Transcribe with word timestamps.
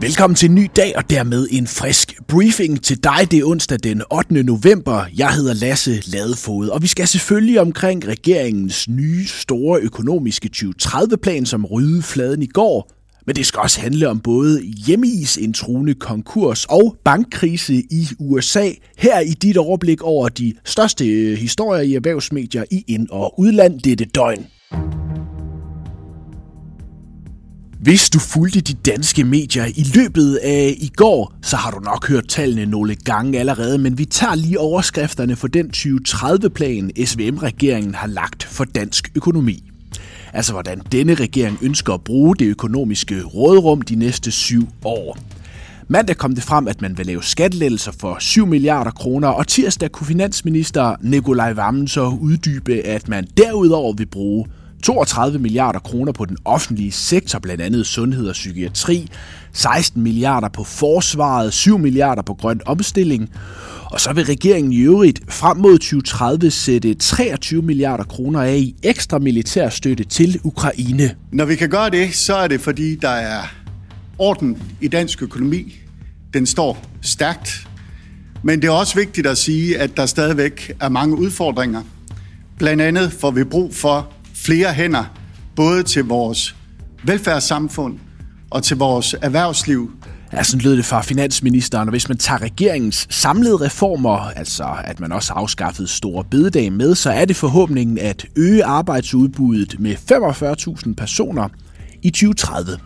Velkommen 0.00 0.34
til 0.34 0.48
en 0.48 0.54
ny 0.54 0.70
dag 0.76 0.92
og 0.96 1.10
dermed 1.10 1.48
en 1.50 1.66
frisk 1.66 2.20
briefing 2.28 2.82
til 2.82 3.04
dig. 3.04 3.30
Det 3.30 3.38
er 3.38 3.44
onsdag 3.44 3.78
den 3.82 4.02
8. 4.12 4.42
november. 4.42 5.04
Jeg 5.16 5.30
hedder 5.34 5.54
Lasse 5.54 6.02
Ladefod, 6.10 6.68
og 6.68 6.82
vi 6.82 6.86
skal 6.86 7.08
selvfølgelig 7.08 7.60
omkring 7.60 8.08
regeringens 8.08 8.88
nye 8.88 9.26
store 9.26 9.80
økonomiske 9.80 10.50
2030-plan, 10.56 11.46
som 11.46 11.64
rydde 11.64 12.02
fladen 12.02 12.42
i 12.42 12.46
går. 12.46 12.90
Men 13.26 13.36
det 13.36 13.46
skal 13.46 13.60
også 13.60 13.80
handle 13.80 14.08
om 14.08 14.20
både 14.20 14.62
hjemmeis, 14.62 15.36
en 15.36 15.52
truende 15.52 15.94
konkurs 15.94 16.64
og 16.64 16.96
bankkrise 17.04 17.74
i 17.74 18.08
USA. 18.18 18.70
Her 18.98 19.20
i 19.20 19.30
dit 19.30 19.56
overblik 19.56 20.02
over 20.02 20.28
de 20.28 20.54
største 20.64 21.04
historier 21.36 21.82
i 21.82 21.94
erhvervsmedier 21.94 22.64
i 22.70 22.84
ind- 22.88 23.10
og 23.10 23.40
udland 23.40 23.80
dette 23.80 24.04
døgn. 24.04 24.46
Hvis 27.88 28.10
du 28.10 28.18
fulgte 28.18 28.60
de 28.60 28.74
danske 28.74 29.24
medier 29.24 29.64
i 29.64 29.86
løbet 29.94 30.36
af 30.36 30.74
i 30.78 30.92
går, 30.96 31.34
så 31.42 31.56
har 31.56 31.70
du 31.70 31.78
nok 31.78 32.08
hørt 32.08 32.28
tallene 32.28 32.66
nogle 32.66 32.94
gange 32.94 33.38
allerede, 33.38 33.78
men 33.78 33.98
vi 33.98 34.04
tager 34.04 34.34
lige 34.34 34.60
overskrifterne 34.60 35.36
for 35.36 35.48
den 35.48 35.70
2030-plan, 35.76 36.90
SVM-regeringen 37.06 37.94
har 37.94 38.06
lagt 38.06 38.44
for 38.44 38.64
dansk 38.64 39.12
økonomi. 39.14 39.70
Altså 40.32 40.52
hvordan 40.52 40.80
denne 40.92 41.14
regering 41.14 41.58
ønsker 41.62 41.94
at 41.94 42.04
bruge 42.04 42.36
det 42.36 42.46
økonomiske 42.46 43.22
rådrum 43.22 43.82
de 43.82 43.94
næste 43.94 44.30
syv 44.30 44.68
år. 44.84 45.18
Mandag 45.88 46.16
kom 46.16 46.34
det 46.34 46.44
frem, 46.44 46.68
at 46.68 46.82
man 46.82 46.98
vil 46.98 47.06
lave 47.06 47.22
skattelettelser 47.22 47.92
for 48.00 48.16
7 48.20 48.46
milliarder 48.46 48.90
kroner, 48.90 49.28
og 49.28 49.46
tirsdag 49.46 49.92
kunne 49.92 50.06
finansminister 50.06 50.96
Nikolaj 51.02 51.52
Vammen 51.52 51.88
så 51.88 52.18
uddybe, 52.20 52.74
at 52.74 53.08
man 53.08 53.26
derudover 53.36 53.92
vil 53.92 54.06
bruge 54.06 54.46
32 54.82 55.38
milliarder 55.38 55.78
kroner 55.78 56.12
på 56.12 56.24
den 56.24 56.36
offentlige 56.44 56.92
sektor, 56.92 57.38
blandt 57.38 57.62
andet 57.62 57.86
sundhed 57.86 58.28
og 58.28 58.32
psykiatri, 58.32 59.08
16 59.52 60.02
milliarder 60.02 60.48
på 60.48 60.64
forsvaret, 60.64 61.52
7 61.52 61.78
milliarder 61.78 62.22
på 62.22 62.34
grøn 62.34 62.60
omstilling, 62.66 63.30
og 63.84 64.00
så 64.00 64.12
vil 64.12 64.24
regeringen 64.24 64.72
i 64.72 64.80
øvrigt 64.80 65.20
frem 65.28 65.56
mod 65.56 65.78
2030 65.78 66.50
sætte 66.50 66.94
23 66.94 67.62
milliarder 67.62 68.04
kroner 68.04 68.40
af 68.40 68.56
i 68.56 68.74
ekstra 68.82 69.18
militær 69.18 69.68
støtte 69.68 70.04
til 70.04 70.40
Ukraine. 70.44 71.14
Når 71.32 71.44
vi 71.44 71.56
kan 71.56 71.68
gøre 71.68 71.90
det, 71.90 72.14
så 72.14 72.34
er 72.34 72.48
det 72.48 72.60
fordi, 72.60 72.94
der 72.94 73.08
er 73.08 73.42
orden 74.18 74.62
i 74.80 74.88
dansk 74.88 75.22
økonomi. 75.22 75.74
Den 76.34 76.46
står 76.46 76.84
stærkt. 77.02 77.68
Men 78.42 78.62
det 78.62 78.68
er 78.68 78.72
også 78.72 78.94
vigtigt 78.94 79.26
at 79.26 79.38
sige, 79.38 79.78
at 79.78 79.96
der 79.96 80.06
stadigvæk 80.06 80.72
er 80.80 80.88
mange 80.88 81.16
udfordringer. 81.16 81.82
Blandt 82.58 82.82
andet 82.82 83.12
får 83.12 83.30
vi 83.30 83.44
brug 83.44 83.74
for 83.74 84.12
flere 84.44 84.72
hænder, 84.72 85.04
både 85.56 85.82
til 85.82 86.04
vores 86.04 86.56
velfærdssamfund 87.04 87.98
og 88.50 88.62
til 88.62 88.76
vores 88.76 89.14
erhvervsliv. 89.22 89.90
Ja, 90.32 90.42
sådan 90.42 90.60
lød 90.60 90.76
det 90.76 90.84
fra 90.84 91.02
finansministeren, 91.02 91.88
og 91.88 91.90
hvis 91.90 92.08
man 92.08 92.18
tager 92.18 92.42
regeringens 92.42 93.06
samlede 93.10 93.56
reformer, 93.56 94.18
altså 94.18 94.66
at 94.84 95.00
man 95.00 95.12
også 95.12 95.32
afskaffede 95.32 95.88
store 95.88 96.24
bededag 96.24 96.72
med, 96.72 96.94
så 96.94 97.10
er 97.10 97.24
det 97.24 97.36
forhåbningen 97.36 97.98
at 97.98 98.26
øge 98.36 98.64
arbejdsudbuddet 98.64 99.80
med 99.80 99.94
45.000 99.94 100.94
personer 100.94 101.48
i 102.02 102.10
2030. 102.10 102.78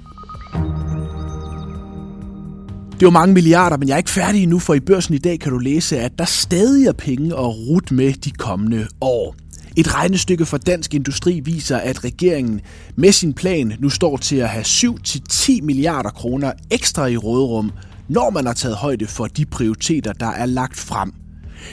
Det 3.01 3.07
var 3.07 3.11
mange 3.11 3.35
milliarder, 3.35 3.77
men 3.77 3.89
jeg 3.89 3.95
er 3.95 3.99
ikke 3.99 4.11
færdig 4.11 4.43
endnu, 4.43 4.59
for 4.59 4.75
i 4.75 4.81
børsen 4.81 5.15
i 5.15 5.19
dag 5.19 5.41
kan 5.41 5.53
du 5.53 5.59
læse, 5.59 5.99
at 5.99 6.19
der 6.19 6.25
stadig 6.25 6.87
er 6.87 6.93
penge 6.93 7.27
at 7.27 7.69
rute 7.69 7.95
med 7.95 8.13
de 8.13 8.31
kommende 8.31 8.87
år. 9.01 9.42
Et 9.77 9.95
regnestykke 9.95 10.47
for 10.47 10.57
Dansk 10.57 10.95
Industri 10.95 11.41
viser, 11.41 11.77
at 11.77 12.05
regeringen 12.05 12.61
med 12.97 13.13
sin 13.13 13.33
plan 13.33 13.73
nu 13.79 13.89
står 13.89 14.17
til 14.17 14.37
at 14.37 14.49
have 14.49 14.65
7-10 14.65 15.63
milliarder 15.63 16.11
kroner 16.11 16.53
ekstra 16.71 17.07
i 17.07 17.17
rådrum, 17.17 17.73
når 18.09 18.31
man 18.31 18.47
har 18.47 18.53
taget 18.53 18.77
højde 18.77 19.07
for 19.07 19.27
de 19.27 19.45
prioriteter, 19.47 20.13
der 20.13 20.27
er 20.27 20.47
lagt 20.47 20.77
frem. 20.77 21.13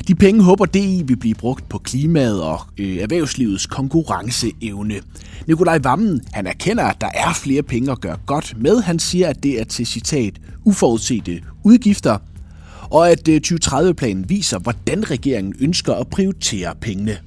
De 0.08 0.16
penge 0.16 0.44
håber 0.44 0.66
DI 0.66 1.04
vil 1.06 1.18
blive 1.18 1.36
brugt 1.36 1.70
på 1.70 1.78
klimaet 1.78 2.42
og 2.44 2.59
øh, 2.78 2.98
erhvervslivets 2.98 3.66
konkurrenceevne. 3.66 4.96
Nikolaj 5.48 5.80
Vammen, 5.84 6.22
han 6.34 6.48
erkender, 6.48 6.84
at 6.84 7.02
der 7.02 7.09
er 7.14 7.34
flere 7.34 7.64
penge 7.64 7.92
at 7.92 8.02
gøre 8.02 8.18
godt 8.26 8.54
med. 8.58 8.82
Han 8.82 9.00
siger, 9.00 9.28
at 9.28 9.44
det 9.44 9.59
er 9.59 9.64
til 9.64 9.86
citat 9.86 10.34
uforudsete 10.66 11.42
udgifter, 11.64 12.18
og 12.82 13.12
at 13.12 13.28
øh, 13.28 13.42
2030-planen 13.48 14.30
viser, 14.30 14.59
hvordan 14.59 15.12
regeringen 15.12 15.54
ønsker 15.59 15.94
at 15.94 16.08
prioritere 16.08 16.76
pengene. 16.82 17.18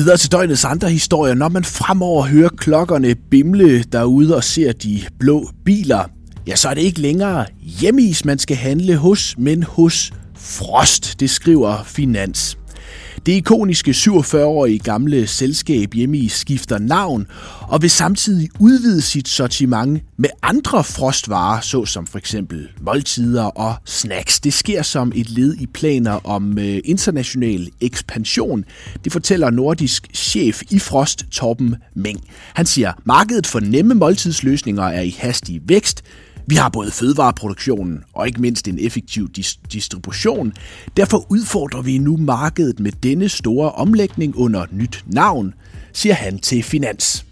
Videre 0.00 0.16
til 0.16 0.32
døgnets 0.32 0.64
andre 0.64 0.90
historier. 0.90 1.34
Når 1.34 1.48
man 1.48 1.64
fremover 1.64 2.22
hører 2.22 2.48
klokkerne 2.48 3.14
bimle 3.30 3.82
derude 3.82 4.36
og 4.36 4.44
ser 4.44 4.72
de 4.72 5.02
blå 5.18 5.50
biler, 5.64 6.04
ja, 6.46 6.56
så 6.56 6.68
er 6.68 6.74
det 6.74 6.82
ikke 6.82 7.00
længere 7.00 7.46
hjemmeis, 7.60 8.24
man 8.24 8.38
skal 8.38 8.56
handle 8.56 8.96
hos, 8.96 9.34
men 9.38 9.62
hos 9.62 10.12
Frost, 10.36 11.20
det 11.20 11.30
skriver 11.30 11.82
Finans. 11.84 12.59
Det 13.26 13.32
ikoniske 13.32 13.90
47-årige 13.90 14.78
gamle 14.78 15.26
selskab 15.26 15.94
hjemme 15.94 16.18
i 16.18 16.28
skifter 16.28 16.78
navn 16.78 17.26
og 17.60 17.82
vil 17.82 17.90
samtidig 17.90 18.48
udvide 18.58 19.02
sit 19.02 19.28
sortiment 19.28 20.02
med 20.16 20.28
andre 20.42 20.84
frostvarer, 20.84 21.60
såsom 21.60 22.06
for 22.06 22.18
eksempel 22.18 22.68
måltider 22.80 23.42
og 23.42 23.74
snacks. 23.84 24.40
Det 24.40 24.52
sker 24.52 24.82
som 24.82 25.12
et 25.14 25.30
led 25.30 25.54
i 25.54 25.66
planer 25.66 26.26
om 26.26 26.58
øh, 26.58 26.78
international 26.84 27.68
ekspansion. 27.80 28.64
Det 29.04 29.12
fortæller 29.12 29.50
nordisk 29.50 30.06
chef 30.14 30.62
i 30.70 30.78
Frost, 30.78 31.24
Torben 31.30 31.76
Meng. 31.94 32.20
Han 32.54 32.66
siger, 32.66 32.92
markedet 33.04 33.46
for 33.46 33.60
nemme 33.60 33.94
måltidsløsninger 33.94 34.84
er 34.84 35.02
i 35.02 35.16
hastig 35.18 35.60
vækst, 35.66 36.04
vi 36.50 36.54
har 36.54 36.68
både 36.68 36.90
fødevareproduktionen 36.90 38.04
og 38.12 38.26
ikke 38.26 38.40
mindst 38.40 38.68
en 38.68 38.78
effektiv 38.78 39.30
dis- 39.38 39.60
distribution. 39.72 40.52
Derfor 40.96 41.26
udfordrer 41.28 41.82
vi 41.82 41.98
nu 41.98 42.16
markedet 42.16 42.80
med 42.80 42.92
denne 42.92 43.28
store 43.28 43.72
omlægning 43.72 44.36
under 44.36 44.66
nyt 44.72 45.04
navn, 45.06 45.54
siger 45.92 46.14
han 46.14 46.38
til 46.38 46.62
Finans. 46.62 47.26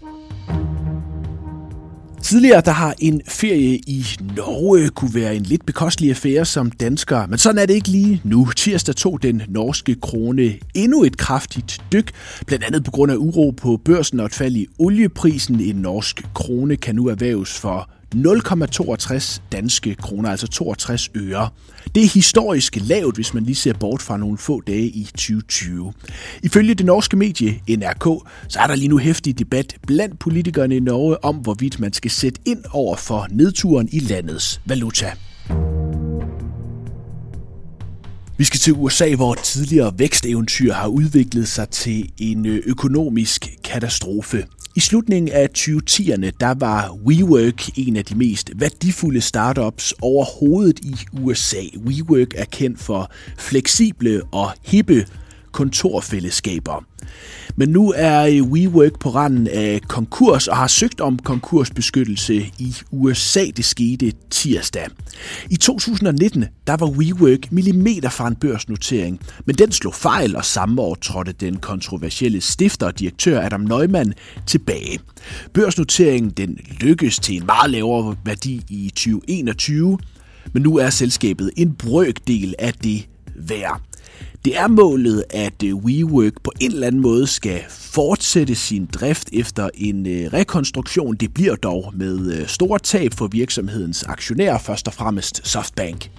Tidligere 2.23 2.61
der 2.61 2.71
har 2.71 2.95
en 2.99 3.21
ferie 3.27 3.75
i 3.77 4.05
Norge 4.37 4.89
kunne 4.89 5.13
være 5.13 5.35
en 5.35 5.43
lidt 5.43 5.65
bekostelig 5.65 6.09
affære 6.09 6.45
som 6.45 6.71
dansker, 6.71 7.27
men 7.27 7.37
sådan 7.37 7.61
er 7.61 7.65
det 7.65 7.73
ikke 7.73 7.89
lige 7.89 8.21
nu. 8.23 8.49
Tirsdag 8.55 8.95
tog 8.95 9.23
den 9.23 9.41
norske 9.47 9.95
krone 9.95 10.53
endnu 10.75 11.03
et 11.03 11.17
kraftigt 11.17 11.81
dyk, 11.91 12.11
blandt 12.47 12.65
andet 12.65 12.83
på 12.83 12.91
grund 12.91 13.11
af 13.11 13.15
uro 13.15 13.51
på 13.51 13.79
børsen 13.85 14.19
og 14.19 14.25
et 14.25 14.35
fald 14.35 14.55
i 14.55 14.67
olieprisen. 14.79 15.59
En 15.59 15.75
norsk 15.75 16.21
krone 16.33 16.75
kan 16.75 16.95
nu 16.95 17.07
erhverves 17.07 17.53
for 17.59 17.89
0,62 18.15 19.41
danske 19.51 19.95
kroner, 19.95 20.29
altså 20.29 20.47
62 20.47 21.09
øre. 21.15 21.49
Det 21.95 22.03
er 22.03 22.07
historisk 22.07 22.77
lavt, 22.81 23.15
hvis 23.15 23.33
man 23.33 23.43
lige 23.43 23.55
ser 23.55 23.73
bort 23.73 24.01
fra 24.01 24.17
nogle 24.17 24.37
få 24.37 24.61
dage 24.61 24.85
i 24.85 25.03
2020. 25.03 25.93
Ifølge 26.43 26.73
det 26.73 26.85
norske 26.85 27.17
medie 27.17 27.61
NRK, 27.69 28.03
så 28.47 28.59
er 28.59 28.67
der 28.67 28.75
lige 28.75 28.87
nu 28.89 28.97
hæftig 28.97 29.39
debat 29.39 29.75
blandt 29.87 30.19
politikerne 30.19 30.75
i 30.75 30.79
Norge 30.79 31.23
om, 31.23 31.35
hvorvidt 31.35 31.79
man 31.79 31.93
skal 31.93 32.11
sætte 32.11 32.41
ind 32.45 32.63
over 32.71 32.95
for 32.95 33.27
nedturen 33.31 33.89
i 33.91 33.99
landets 33.99 34.61
valuta. 34.65 35.11
Vi 38.39 38.43
skal 38.43 38.59
til 38.59 38.73
USA, 38.73 39.15
hvor 39.15 39.33
tidligere 39.33 39.93
væksteventyr 39.97 40.73
har 40.73 40.87
udviklet 40.87 41.47
sig 41.47 41.69
til 41.69 42.11
en 42.17 42.45
øh, 42.45 42.63
økonomisk 42.65 43.47
katastrofe. 43.63 44.45
I 44.75 44.79
slutningen 44.79 45.31
af 45.33 45.47
2010'erne, 45.57 46.31
der 46.39 46.53
var 46.59 46.97
WeWork 47.05 47.77
en 47.77 47.95
af 47.95 48.05
de 48.05 48.15
mest 48.15 48.51
værdifulde 48.55 49.21
startups 49.21 49.93
overhovedet 50.01 50.79
i 50.79 50.95
USA. 51.21 51.61
WeWork 51.85 52.33
er 52.35 52.45
kendt 52.45 52.79
for 52.79 53.11
fleksible 53.37 54.21
og 54.31 54.51
hippe 54.65 55.05
kontorfællesskaber. 55.51 56.88
Men 57.55 57.69
nu 57.69 57.93
er 57.95 58.25
øh, 58.25 58.43
WeWork 58.43 58.99
på 58.99 59.09
randen 59.09 59.47
af 59.47 59.81
konkurs 59.87 60.47
og 60.47 60.57
har 60.57 60.67
søgt 60.67 61.01
om 61.01 61.19
konkursbeskyttelse 61.19 62.35
i 62.57 62.75
USA. 62.91 63.45
Det 63.57 63.65
skete 63.65 64.11
tirsdag. 64.29 64.87
I 65.49 65.55
2019 65.55 66.45
der 66.67 66.77
var 66.77 66.87
WeWork 66.87 67.51
millimeter 67.51 68.09
fra 68.09 68.27
en 68.27 68.35
børsnotering, 68.35 69.19
men 69.45 69.55
den 69.55 69.71
slog 69.71 69.95
fejl, 69.95 70.35
og 70.35 70.45
samme 70.45 70.81
år 70.81 70.95
trådte 70.95 71.31
den 71.31 71.57
kontroversielle 71.57 72.41
stifter 72.41 72.85
og 72.85 72.99
direktør 72.99 73.41
Adam 73.41 73.61
Neumann 73.61 74.13
tilbage. 74.47 74.99
Børsnoteringen 75.53 76.31
den 76.31 76.59
lykkedes 76.81 77.19
til 77.19 77.35
en 77.35 77.45
meget 77.45 77.71
lavere 77.71 78.15
værdi 78.25 78.61
i 78.69 78.89
2021, 78.89 79.97
men 80.53 80.63
nu 80.63 80.77
er 80.77 80.89
selskabet 80.89 81.51
en 81.57 81.73
brøkdel 81.73 82.55
af 82.59 82.73
det 82.73 83.07
værd. 83.35 83.88
Det 84.45 84.57
er 84.57 84.67
målet, 84.67 85.23
at 85.29 85.63
øh, 85.63 85.75
WeWork 85.75 86.33
på 86.43 86.51
en 86.59 86.71
eller 86.71 86.87
anden 86.87 87.01
måde 87.01 87.27
skal 87.27 87.61
fortsætte 87.69 88.55
sin 88.55 88.85
drift 88.85 89.29
efter 89.33 89.69
en 89.73 90.07
øh, 90.07 90.33
rekonstruktion. 90.33 91.15
Det 91.15 91.33
bliver 91.33 91.55
dog 91.55 91.93
med 91.95 92.33
øh, 92.33 92.47
store 92.47 92.79
tab 92.79 93.13
for 93.13 93.27
virksomhedens 93.27 94.03
aktionærer, 94.03 94.57
først 94.57 94.87
og 94.87 94.93
fremmest 94.93 95.47
Softbank. 95.47 96.09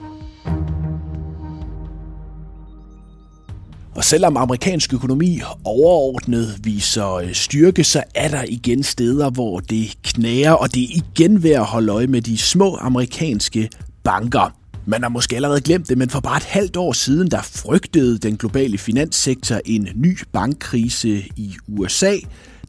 Og 3.94 4.04
selvom 4.04 4.36
amerikansk 4.36 4.94
økonomi 4.94 5.40
overordnet 5.64 6.60
viser 6.62 7.30
styrke, 7.32 7.84
så 7.84 8.02
er 8.14 8.28
der 8.28 8.44
igen 8.48 8.82
steder, 8.82 9.30
hvor 9.30 9.60
det 9.60 9.98
knager, 10.02 10.52
og 10.52 10.74
det 10.74 10.82
er 10.82 10.88
igen 10.94 11.42
ved 11.42 11.50
at 11.50 11.64
holde 11.64 11.92
øje 11.92 12.06
med 12.06 12.22
de 12.22 12.38
små 12.38 12.76
amerikanske 12.76 13.68
banker. 14.04 14.59
Man 14.90 15.02
har 15.02 15.08
måske 15.08 15.36
allerede 15.36 15.60
glemt 15.60 15.88
det, 15.88 15.98
men 15.98 16.10
for 16.10 16.20
bare 16.20 16.36
et 16.36 16.42
halvt 16.42 16.76
år 16.76 16.92
siden, 16.92 17.30
der 17.30 17.42
frygtede 17.42 18.18
den 18.18 18.36
globale 18.36 18.78
finanssektor 18.78 19.60
en 19.64 19.88
ny 19.94 20.18
bankkrise 20.32 21.22
i 21.36 21.54
USA, 21.68 22.16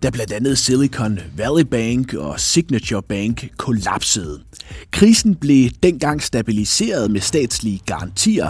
da 0.04 0.10
blandt 0.10 0.32
andet 0.32 0.58
Silicon 0.58 1.20
Valley 1.38 1.64
Bank 1.64 2.14
og 2.14 2.40
Signature 2.40 3.02
Bank 3.02 3.50
kollapsede. 3.58 4.40
Krisen 4.92 5.36
blev 5.36 5.70
dengang 5.84 6.24
stabiliseret 6.24 7.12
med 7.12 7.22
statslige 7.22 7.80
garantier, 7.86 8.50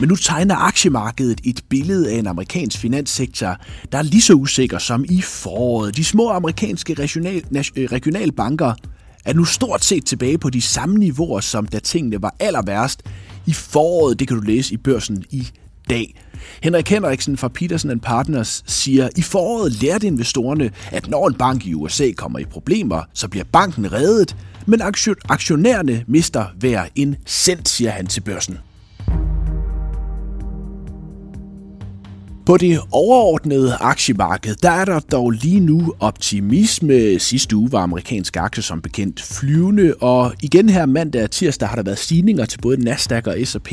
men 0.00 0.08
nu 0.08 0.16
tegner 0.16 0.56
aktiemarkedet 0.56 1.40
et 1.44 1.60
billede 1.68 2.10
af 2.10 2.14
en 2.14 2.26
amerikansk 2.26 2.78
finanssektor, 2.78 3.56
der 3.92 3.98
er 3.98 4.02
lige 4.02 4.22
så 4.22 4.34
usikker 4.34 4.78
som 4.78 5.04
i 5.08 5.20
foråret. 5.20 5.96
De 5.96 6.04
små 6.04 6.30
amerikanske 6.30 6.94
regional, 6.94 7.42
regionalbanker 7.76 8.74
er 9.24 9.32
nu 9.32 9.44
stort 9.44 9.84
set 9.84 10.04
tilbage 10.04 10.38
på 10.38 10.50
de 10.50 10.60
samme 10.60 10.98
niveauer, 10.98 11.40
som 11.40 11.66
da 11.66 11.78
tingene 11.78 12.22
var 12.22 12.34
aller 12.40 12.62
værst 12.62 13.02
i 13.46 13.52
foråret. 13.52 14.18
Det 14.18 14.28
kan 14.28 14.36
du 14.36 14.42
læse 14.42 14.74
i 14.74 14.76
børsen 14.76 15.24
i 15.30 15.48
dag. 15.90 16.14
Henrik 16.62 16.88
Henriksen 16.88 17.36
fra 17.36 17.48
Peterson 17.48 18.00
Partners 18.00 18.64
siger, 18.66 19.08
i 19.16 19.22
foråret 19.22 19.82
lærte 19.82 20.06
investorerne, 20.06 20.70
at 20.90 21.08
når 21.08 21.28
en 21.28 21.34
bank 21.34 21.66
i 21.66 21.74
USA 21.74 22.10
kommer 22.16 22.38
i 22.38 22.44
problemer, 22.44 23.02
så 23.14 23.28
bliver 23.28 23.44
banken 23.52 23.92
reddet, 23.92 24.36
men 24.66 24.82
aktionærerne 25.28 26.04
mister 26.06 26.46
hver 26.58 26.84
en 26.94 27.16
cent, 27.26 27.68
siger 27.68 27.90
han 27.90 28.06
til 28.06 28.20
børsen. 28.20 28.58
På 32.46 32.56
det 32.56 32.80
overordnede 32.90 33.76
aktiemarked, 33.80 34.54
der 34.62 34.70
er 34.70 34.84
der 34.84 35.00
dog 35.00 35.30
lige 35.30 35.60
nu 35.60 35.94
optimisme. 36.00 37.18
Sidste 37.18 37.56
uge 37.56 37.72
var 37.72 37.78
amerikanske 37.78 38.40
aktier 38.40 38.62
som 38.62 38.80
bekendt 38.80 39.22
flyvende, 39.22 39.94
og 40.00 40.32
igen 40.42 40.68
her 40.68 40.86
mandag 40.86 41.24
og 41.24 41.30
tirsdag 41.30 41.68
har 41.68 41.76
der 41.76 41.82
været 41.82 41.98
stigninger 41.98 42.44
til 42.44 42.58
både 42.58 42.84
Nasdaq 42.84 43.26
og 43.26 43.36
S&P 43.44 43.72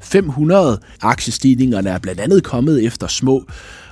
500. 0.00 0.80
Aktiestigningerne 1.02 1.90
er 1.90 1.98
blandt 1.98 2.20
andet 2.20 2.44
kommet 2.44 2.84
efter 2.84 3.06
små 3.06 3.44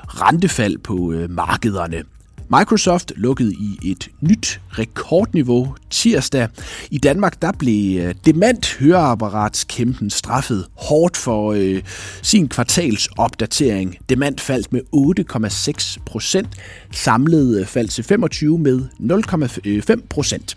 rentefald 0.06 0.79
på 0.79 1.12
øh, 1.12 1.31
markederne. 1.31 2.03
Microsoft 2.50 3.12
lukkede 3.17 3.52
i 3.52 3.79
et 3.91 4.11
nyt 4.20 4.61
rekordniveau 4.70 5.75
tirsdag. 5.91 6.49
I 6.91 6.99
Danmark 6.99 7.43
der 7.43 7.52
blev 7.52 8.00
øh, 8.00 8.14
høreapparatskæmpen 8.79 10.11
straffet 10.11 10.67
hårdt 10.75 11.17
for 11.17 11.52
øh, 11.52 11.82
sin 12.23 12.49
kvartalsopdatering. 12.49 13.96
Demand 14.08 14.38
faldt 14.38 14.73
med 14.73 14.81
8,6 15.96 15.99
procent. 16.06 16.49
Samlet 16.93 17.61
øh, 17.61 17.67
faldt 17.67 17.91
til 17.91 18.05
25 18.05 18.58
med 18.58 18.81
0,5 19.00 20.06
procent. 20.11 20.56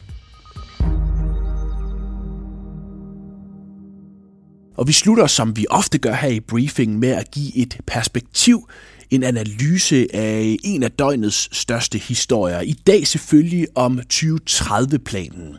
Og 4.77 4.87
vi 4.87 4.93
slutter, 4.93 5.27
som 5.27 5.57
vi 5.57 5.65
ofte 5.69 5.97
gør 5.97 6.13
her 6.13 6.29
i 6.29 6.39
briefing, 6.39 6.99
med 6.99 7.09
at 7.09 7.31
give 7.31 7.57
et 7.57 7.77
perspektiv 7.87 8.69
en 9.09 9.23
analyse 9.23 10.07
af 10.13 10.57
en 10.63 10.83
af 10.83 10.91
døgnets 10.91 11.57
største 11.57 11.97
historier. 11.97 12.61
I 12.61 12.73
dag 12.73 13.07
selvfølgelig 13.07 13.67
om 13.75 13.99
2030-planen. 14.13 15.55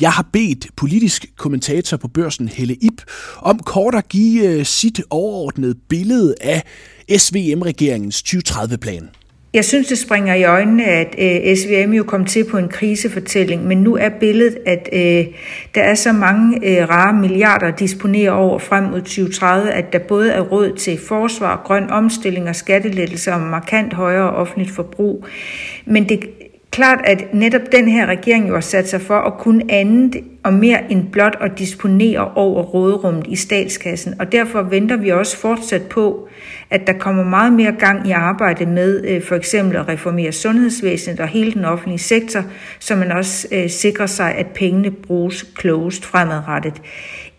Jeg 0.00 0.12
har 0.12 0.28
bedt 0.32 0.66
politisk 0.76 1.26
kommentator 1.36 1.96
på 1.96 2.08
børsen 2.08 2.48
Helle 2.48 2.74
Ip 2.74 3.02
om 3.38 3.58
kort 3.58 3.94
at 3.94 4.08
give 4.08 4.48
øh, 4.48 4.66
sit 4.66 5.00
overordnede 5.10 5.74
billede 5.74 6.34
af 6.40 6.62
SVM-regeringens 7.18 8.22
2030-plan. 8.22 9.10
Jeg 9.52 9.64
synes, 9.64 9.88
det 9.88 9.98
springer 9.98 10.34
i 10.34 10.44
øjnene, 10.44 10.84
at 10.84 11.14
øh, 11.18 11.56
SVM 11.56 11.92
jo 11.92 12.04
kom 12.04 12.24
til 12.24 12.44
på 12.50 12.58
en 12.58 12.68
krisefortælling, 12.68 13.66
men 13.66 13.78
nu 13.78 13.96
er 13.96 14.08
billedet, 14.08 14.58
at 14.66 14.88
øh, 14.92 15.26
der 15.74 15.82
er 15.82 15.94
så 15.94 16.12
mange 16.12 16.66
øh, 16.66 16.88
rare 16.88 17.12
milliarder 17.12 17.66
at 17.66 17.78
disponere 17.78 18.30
over 18.30 18.58
frem 18.58 18.84
mod 18.84 19.00
2030, 19.00 19.70
at 19.70 19.92
der 19.92 19.98
både 19.98 20.32
er 20.32 20.40
råd 20.40 20.76
til 20.76 20.98
forsvar, 20.98 21.62
grøn 21.64 21.90
omstilling 21.90 22.48
og 22.48 22.56
skattelettelser 22.56 23.34
og 23.34 23.40
markant 23.40 23.94
højere 23.94 24.30
offentligt 24.30 24.70
forbrug. 24.70 25.26
Men 25.84 26.08
det 26.08 26.30
klart, 26.70 27.00
at 27.04 27.34
netop 27.34 27.72
den 27.72 27.88
her 27.88 28.06
regering 28.06 28.48
jo 28.48 28.54
har 28.54 28.60
sat 28.60 28.88
sig 28.88 29.00
for 29.00 29.18
at 29.18 29.38
kunne 29.38 29.62
andet 29.68 30.16
og 30.42 30.52
mere 30.52 30.92
end 30.92 31.12
blot 31.12 31.36
at 31.40 31.58
disponere 31.58 32.34
over 32.34 32.62
råderummet 32.62 33.26
i 33.26 33.36
statskassen. 33.36 34.20
Og 34.20 34.32
derfor 34.32 34.62
venter 34.62 34.96
vi 34.96 35.10
også 35.10 35.36
fortsat 35.36 35.82
på, 35.82 36.28
at 36.70 36.86
der 36.86 36.92
kommer 36.92 37.24
meget 37.24 37.52
mere 37.52 37.72
gang 37.72 38.08
i 38.08 38.10
arbejdet 38.10 38.68
med 38.68 39.04
øh, 39.04 39.22
for 39.22 39.34
eksempel 39.34 39.76
at 39.76 39.88
reformere 39.88 40.32
sundhedsvæsenet 40.32 41.20
og 41.20 41.28
hele 41.28 41.52
den 41.52 41.64
offentlige 41.64 41.98
sektor, 41.98 42.44
så 42.78 42.96
man 42.96 43.12
også 43.12 43.48
øh, 43.52 43.70
sikrer 43.70 44.06
sig, 44.06 44.34
at 44.34 44.46
pengene 44.46 44.90
bruges 44.90 45.42
klogest 45.42 46.04
fremadrettet. 46.04 46.82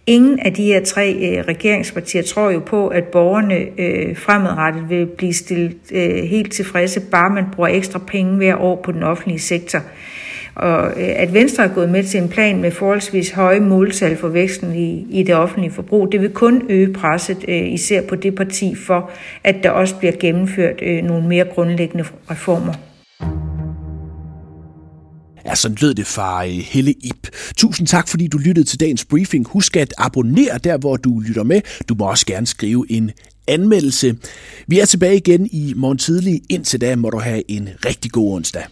Ingen 0.08 0.40
af 0.40 0.54
de 0.54 0.64
her 0.64 0.84
tre 0.84 1.14
øh, 1.14 1.44
regeringspartier 1.48 2.24
tror 2.24 2.52
jo 2.52 2.60
på, 2.60 2.88
at 2.88 3.04
borgerne 3.04 3.56
øh, 3.78 4.18
fremadrettet 4.18 4.90
vil 4.90 5.06
blive 5.06 5.34
stillet 5.34 5.78
øh, 5.92 6.24
helt 6.24 6.54
tilfredse, 6.54 7.00
bare 7.00 7.30
man 7.30 7.46
bruger 7.56 7.70
ekstra 7.70 8.00
penge 8.08 8.36
hver 8.36 8.56
år 8.56 8.82
på 8.84 8.92
den 8.92 9.04
offentlige 9.04 9.40
sektor. 9.40 9.80
Og 10.56 10.88
øh, 10.88 11.10
at 11.16 11.34
Venstre 11.34 11.64
er 11.64 11.74
gået 11.74 11.90
med 11.90 12.04
til 12.04 12.22
en 12.22 12.30
plan 12.30 12.62
med 12.62 12.72
forholdsvis 12.72 13.32
høje 13.32 13.60
måltal 13.60 14.18
for 14.18 14.28
væksten 14.28 14.76
i, 14.76 15.06
i 15.10 15.24
det 15.24 15.36
offentlige 15.36 15.72
forbrug, 15.72 16.12
det 16.12 16.22
vil 16.22 16.30
kun 16.30 16.66
øge 16.70 16.94
presset, 16.94 17.46
øh, 17.48 17.74
især 17.74 18.02
på 18.02 18.16
det 18.16 18.36
parti, 18.36 18.76
for 18.76 19.12
at 19.44 19.56
der 19.64 19.70
også 19.70 19.96
bliver 19.96 20.14
gennemført 20.20 20.82
øh, 20.82 21.04
nogle 21.04 21.28
mere 21.28 21.46
grundlæggende 21.46 22.06
reformer. 22.32 22.74
Ja, 25.46 25.56
sådan 25.56 25.78
lød 25.82 25.94
det 25.94 26.08
fra 26.08 26.46
øh, 26.46 26.52
Helle 26.52 26.92
Ip. 26.92 27.28
Tusind 27.58 27.88
tak, 27.88 28.08
fordi 28.08 28.28
du 28.28 28.38
lyttede 28.38 28.68
til 28.68 28.80
dagens 28.80 29.06
briefing. 29.06 29.48
Husk 29.48 29.78
at 29.78 29.94
abonnere 29.98 30.58
der, 30.58 30.78
hvor 30.78 30.98
du 30.98 31.20
lytter 31.20 31.44
med. 31.44 31.62
Du 31.90 31.96
må 31.96 32.06
også 32.06 32.26
gerne 32.26 32.48
skrive 32.48 32.86
en 32.90 33.12
anmeldelse. 33.48 34.18
Vi 34.68 34.80
er 34.80 34.86
tilbage 34.86 35.18
igen 35.18 35.48
i 35.52 35.74
morgen 35.76 35.98
tidlig. 35.98 36.42
Indtil 36.50 36.82
da 36.82 36.96
må 36.96 37.10
du 37.10 37.20
have 37.20 37.52
en 37.52 37.70
rigtig 37.86 38.12
god 38.12 38.36
onsdag. 38.36 38.64